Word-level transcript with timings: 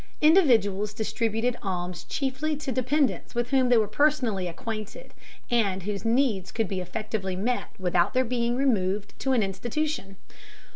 Individuals 0.19 0.95
distributed 0.95 1.55
alms 1.61 2.03
chiefly 2.05 2.55
to 2.55 2.71
dependents 2.71 3.35
with 3.35 3.51
whom 3.51 3.69
they 3.69 3.77
were 3.77 3.87
personally 3.87 4.47
acquainted, 4.47 5.13
and 5.51 5.83
whose 5.83 6.03
needs 6.03 6.51
could 6.51 6.67
be 6.67 6.81
effectively 6.81 7.35
met 7.35 7.67
without 7.77 8.15
their 8.15 8.25
being 8.25 8.55
removed 8.55 9.13
to 9.19 9.31
an 9.33 9.43
institution. 9.43 10.15